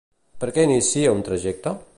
[0.43, 1.79] Per què inicia un trajecte?